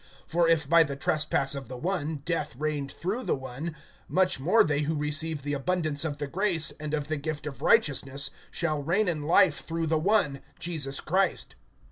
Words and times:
(17)For 0.31 0.49
if 0.49 0.67
by 0.67 0.81
the 0.81 0.95
trespass 0.95 1.53
of 1.53 1.67
the 1.67 1.77
one, 1.77 2.23
death 2.25 2.55
reigned 2.57 2.91
through 2.91 3.21
the 3.21 3.35
one; 3.35 3.75
much 4.07 4.39
more 4.39 4.63
they 4.63 4.79
who 4.81 4.95
receive 4.95 5.43
the 5.43 5.53
abundance 5.53 6.03
of 6.03 6.17
the 6.17 6.25
grace, 6.25 6.73
and 6.79 6.95
of 6.95 7.07
the 7.07 7.17
gift 7.17 7.45
of 7.45 7.61
righteousness, 7.61 8.31
shall 8.49 8.81
reign 8.81 9.07
in 9.07 9.21
life 9.21 9.59
through 9.63 9.85
the 9.85 9.99
one, 9.99 10.41
Jesus 10.57 11.01
Christ.) 11.01 11.53